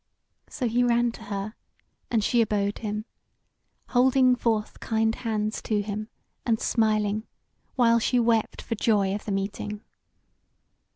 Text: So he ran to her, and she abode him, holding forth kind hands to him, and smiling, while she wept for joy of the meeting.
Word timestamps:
So 0.49 0.67
he 0.67 0.83
ran 0.83 1.11
to 1.11 1.23
her, 1.25 1.53
and 2.09 2.23
she 2.23 2.41
abode 2.41 2.79
him, 2.79 3.05
holding 3.89 4.35
forth 4.35 4.79
kind 4.79 5.13
hands 5.13 5.61
to 5.61 5.83
him, 5.83 6.09
and 6.43 6.59
smiling, 6.59 7.27
while 7.75 7.99
she 7.99 8.19
wept 8.19 8.63
for 8.63 8.73
joy 8.73 9.13
of 9.13 9.25
the 9.25 9.31
meeting. 9.31 9.83